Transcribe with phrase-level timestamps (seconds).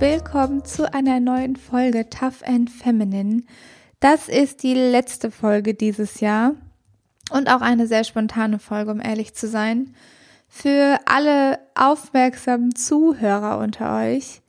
[0.00, 3.42] willkommen zu einer neuen Folge Tough and Feminine.
[4.00, 6.54] Das ist die letzte Folge dieses Jahr
[7.30, 9.94] und auch eine sehr spontane Folge, um ehrlich zu sein.
[10.48, 14.40] Für alle aufmerksamen Zuhörer unter euch,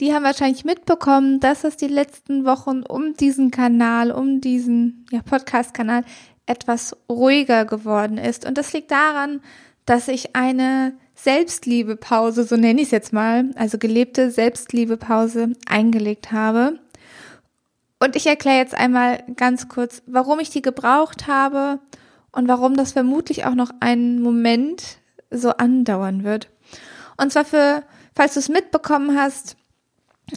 [0.00, 5.20] die haben wahrscheinlich mitbekommen, dass es die letzten Wochen um diesen Kanal, um diesen ja,
[5.20, 6.04] Podcast-Kanal
[6.46, 8.46] etwas ruhiger geworden ist.
[8.46, 9.42] Und das liegt daran,
[9.84, 16.78] dass ich eine Selbstliebepause, so nenne ich es jetzt mal, also gelebte Selbstliebepause eingelegt habe.
[17.98, 21.80] Und ich erkläre jetzt einmal ganz kurz, warum ich die gebraucht habe
[22.30, 24.98] und warum das vermutlich auch noch einen Moment
[25.30, 26.50] so andauern wird.
[27.16, 27.82] Und zwar für,
[28.14, 29.56] falls du es mitbekommen hast,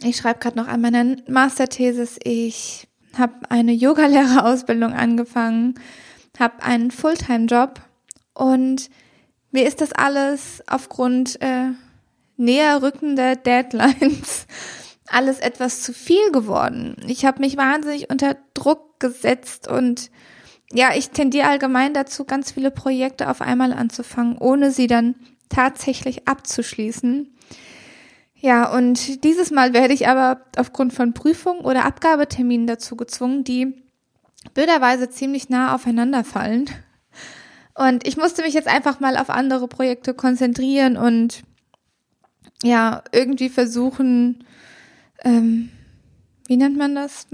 [0.02, 2.88] ich schreibe gerade noch an meiner Masterthesis, ich
[3.18, 5.74] habe eine Yogalehrerausbildung angefangen,
[6.38, 7.80] habe einen Fulltime-Job
[8.32, 8.88] und
[9.50, 11.70] mir ist das alles aufgrund äh,
[12.36, 14.46] näher rückender Deadlines
[15.10, 16.96] alles etwas zu viel geworden.
[17.06, 20.10] Ich habe mich wahnsinnig unter Druck gesetzt und
[20.72, 25.16] ja, ich tendiere allgemein dazu, ganz viele Projekte auf einmal anzufangen, ohne sie dann
[25.48, 27.34] tatsächlich abzuschließen.
[28.36, 33.82] Ja, und dieses Mal werde ich aber aufgrund von Prüfungen oder Abgabeterminen dazu gezwungen, die
[34.54, 36.70] blöderweise ziemlich nah aufeinander fallen.
[37.80, 41.44] Und ich musste mich jetzt einfach mal auf andere Projekte konzentrieren und
[42.62, 44.44] ja, irgendwie versuchen,
[45.24, 45.70] ähm,
[46.46, 47.26] wie nennt man das?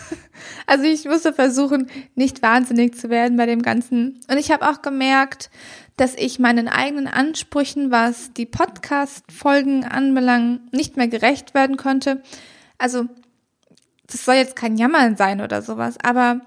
[0.66, 4.20] also ich musste versuchen, nicht wahnsinnig zu werden bei dem Ganzen.
[4.30, 5.48] Und ich habe auch gemerkt,
[5.96, 12.22] dass ich meinen eigenen Ansprüchen, was die Podcast-Folgen anbelangt, nicht mehr gerecht werden konnte.
[12.76, 13.06] Also,
[14.06, 16.42] das soll jetzt kein Jammern sein oder sowas, aber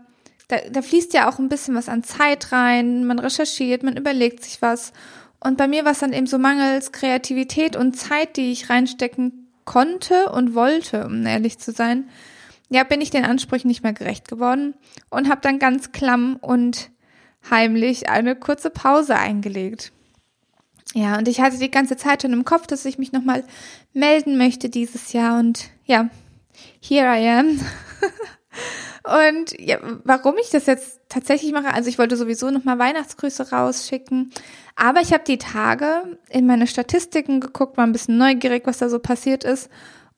[0.52, 4.44] da, da fließt ja auch ein bisschen was an Zeit rein, man recherchiert, man überlegt
[4.44, 4.92] sich was.
[5.40, 9.48] Und bei mir war es dann eben so mangels Kreativität und Zeit, die ich reinstecken
[9.66, 12.10] konnte und wollte, um ehrlich zu sein.
[12.70, 14.76] Ja, bin ich den Ansprüchen nicht mehr gerecht geworden
[15.10, 16.90] und habe dann ganz klamm und
[17.50, 19.92] heimlich eine kurze Pause eingelegt.
[20.94, 23.46] Ja, und ich hatte die ganze Zeit schon im Kopf, dass ich mich nochmal
[23.94, 26.10] melden möchte dieses Jahr und ja,
[26.82, 27.60] here I am.
[29.04, 34.32] Und ja, warum ich das jetzt tatsächlich mache, also ich wollte sowieso nochmal Weihnachtsgrüße rausschicken,
[34.76, 38.90] aber ich habe die Tage in meine Statistiken geguckt, war ein bisschen neugierig, was da
[38.90, 39.70] so passiert ist.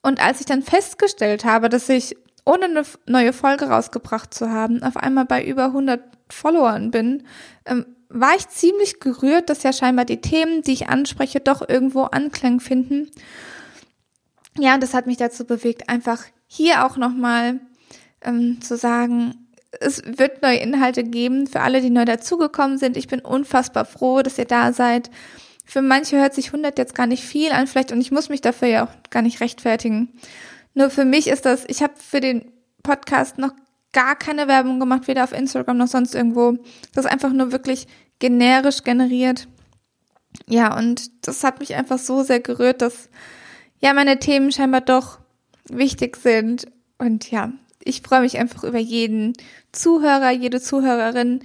[0.02, 4.82] Und als ich dann festgestellt habe, dass ich ohne eine neue Folge rausgebracht zu haben,
[4.82, 7.22] auf einmal bei über 100 Followern bin,
[7.64, 12.02] ähm, war ich ziemlich gerührt, dass ja scheinbar die Themen, die ich anspreche, doch irgendwo
[12.02, 13.10] Anklang finden.
[14.58, 17.60] Ja, und das hat mich dazu bewegt, einfach hier auch nochmal
[18.24, 19.34] ähm, zu sagen,
[19.80, 22.96] es wird neue Inhalte geben für alle, die neu dazugekommen sind.
[22.96, 25.10] Ich bin unfassbar froh, dass ihr da seid.
[25.64, 28.40] Für manche hört sich 100 jetzt gar nicht viel an, vielleicht, und ich muss mich
[28.40, 30.12] dafür ja auch gar nicht rechtfertigen.
[30.74, 32.52] Nur für mich ist das, ich habe für den
[32.82, 33.52] Podcast noch
[33.92, 36.58] gar keine Werbung gemacht, weder auf Instagram noch sonst irgendwo.
[36.92, 37.86] Das ist einfach nur wirklich
[38.18, 39.48] generisch generiert.
[40.46, 43.08] Ja, und das hat mich einfach so sehr gerührt, dass
[43.78, 45.20] ja meine Themen scheinbar doch
[45.68, 46.66] wichtig sind.
[46.98, 47.52] Und ja,
[47.84, 49.34] ich freue mich einfach über jeden
[49.72, 51.40] Zuhörer, jede Zuhörerin,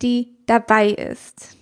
[0.00, 1.56] die dabei ist.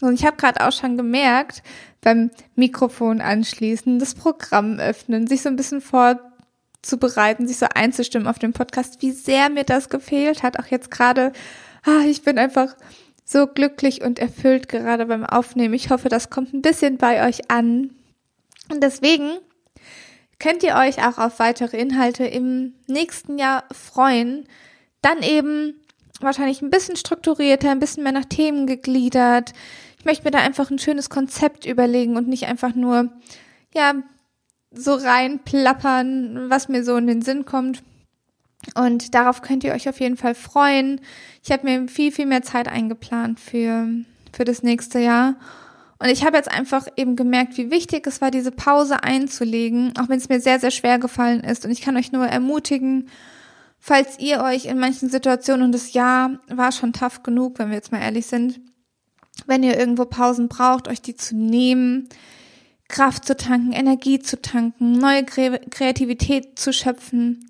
[0.00, 1.62] Und ich habe gerade auch schon gemerkt,
[2.00, 8.38] beim Mikrofon anschließen, das Programm öffnen, sich so ein bisschen vorzubereiten, sich so einzustimmen auf
[8.38, 10.58] den Podcast, wie sehr mir das gefehlt hat.
[10.58, 11.32] Auch jetzt gerade,
[11.84, 12.76] ah, ich bin einfach
[13.24, 15.74] so glücklich und erfüllt gerade beim Aufnehmen.
[15.74, 17.90] Ich hoffe, das kommt ein bisschen bei euch an.
[18.70, 19.38] Und deswegen
[20.40, 24.46] könnt ihr euch auch auf weitere Inhalte im nächsten Jahr freuen.
[25.02, 25.74] Dann eben
[26.20, 29.52] wahrscheinlich ein bisschen strukturierter, ein bisschen mehr nach Themen gegliedert.
[29.98, 33.10] Ich möchte mir da einfach ein schönes Konzept überlegen und nicht einfach nur,
[33.74, 33.94] ja,
[34.72, 37.82] so reinplappern, was mir so in den Sinn kommt.
[38.74, 41.00] Und darauf könnt ihr euch auf jeden Fall freuen.
[41.42, 43.88] Ich habe mir viel, viel mehr Zeit eingeplant für,
[44.32, 45.36] für das nächste Jahr.
[46.02, 50.08] Und ich habe jetzt einfach eben gemerkt, wie wichtig es war, diese Pause einzulegen, auch
[50.08, 51.66] wenn es mir sehr, sehr schwer gefallen ist.
[51.66, 53.10] Und ich kann euch nur ermutigen,
[53.78, 57.76] falls ihr euch in manchen Situationen, und das Jahr war schon tough genug, wenn wir
[57.76, 58.60] jetzt mal ehrlich sind,
[59.46, 62.08] wenn ihr irgendwo Pausen braucht, euch die zu nehmen,
[62.88, 67.46] Kraft zu tanken, Energie zu tanken, neue Kreativität zu schöpfen.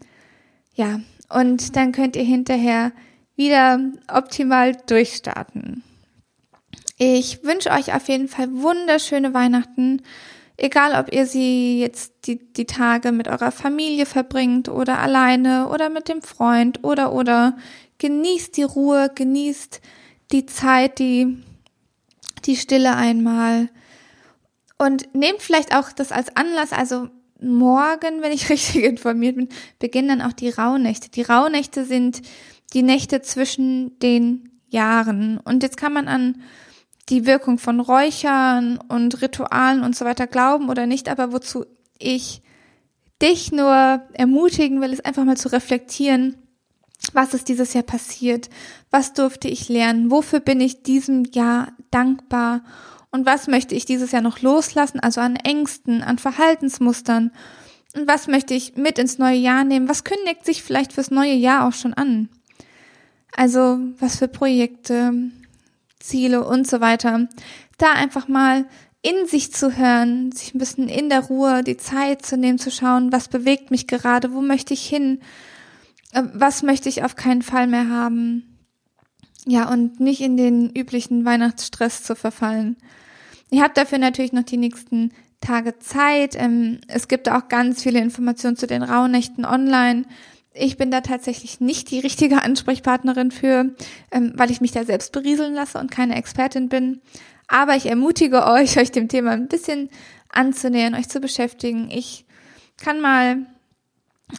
[0.74, 2.90] Ja, und dann könnt ihr hinterher
[3.36, 5.84] wieder optimal durchstarten.
[7.02, 10.02] Ich wünsche euch auf jeden Fall wunderschöne Weihnachten.
[10.58, 15.88] Egal, ob ihr sie jetzt die, die Tage mit eurer Familie verbringt oder alleine oder
[15.88, 17.56] mit dem Freund oder oder
[17.96, 19.80] genießt die Ruhe, genießt
[20.30, 21.42] die Zeit, die,
[22.44, 23.70] die Stille einmal
[24.76, 27.08] und nehmt vielleicht auch das als Anlass, also
[27.40, 29.48] morgen, wenn ich richtig informiert bin,
[29.78, 31.08] beginnen dann auch die Rauhnächte.
[31.08, 32.20] Die Rauhnächte sind
[32.74, 35.38] die Nächte zwischen den Jahren.
[35.38, 36.42] Und jetzt kann man an
[37.10, 41.66] die Wirkung von Räuchern und Ritualen und so weiter glauben oder nicht, aber wozu
[41.98, 42.42] ich
[43.20, 46.36] dich nur ermutigen will, ist einfach mal zu reflektieren,
[47.12, 48.48] was ist dieses Jahr passiert,
[48.90, 52.62] was durfte ich lernen, wofür bin ich diesem Jahr dankbar?
[53.10, 57.32] Und was möchte ich dieses Jahr noch loslassen, also an Ängsten, an Verhaltensmustern.
[57.96, 61.34] Und was möchte ich mit ins neue Jahr nehmen, was kündigt sich vielleicht fürs neue
[61.34, 62.28] Jahr auch schon an.
[63.34, 65.30] Also was für Projekte,
[66.00, 67.28] Ziele und so weiter.
[67.78, 68.66] Da einfach mal
[69.02, 72.70] in sich zu hören, sich ein bisschen in der Ruhe die Zeit zu nehmen, zu
[72.70, 75.20] schauen, was bewegt mich gerade, wo möchte ich hin,
[76.12, 78.58] äh, was möchte ich auf keinen Fall mehr haben.
[79.46, 82.76] Ja, und nicht in den üblichen Weihnachtsstress zu verfallen.
[83.50, 86.36] Ihr habt dafür natürlich noch die nächsten Tage Zeit.
[86.36, 90.04] Ähm, es gibt auch ganz viele Informationen zu den Rauhnächten online.
[90.52, 93.74] Ich bin da tatsächlich nicht die richtige Ansprechpartnerin für,
[94.10, 97.00] ähm, weil ich mich da selbst berieseln lasse und keine Expertin bin.
[97.46, 99.90] Aber ich ermutige euch, euch dem Thema ein bisschen
[100.28, 101.90] anzunähern, euch zu beschäftigen.
[101.90, 102.24] Ich
[102.76, 103.46] kann mal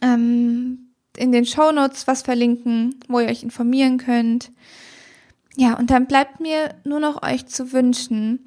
[0.02, 4.52] ähm, in den Show Notes was verlinken, wo ihr euch informieren könnt.
[5.58, 8.46] Ja, und dann bleibt mir nur noch euch zu wünschen.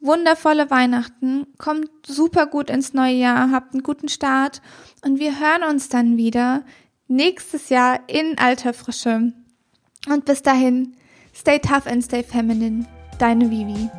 [0.00, 4.62] Wundervolle Weihnachten, kommt super gut ins neue Jahr, habt einen guten Start
[5.04, 6.64] und wir hören uns dann wieder
[7.08, 9.32] nächstes Jahr in alter Frische.
[10.08, 10.96] Und bis dahin,
[11.34, 12.86] stay tough and stay feminine.
[13.18, 13.90] Deine Vivi.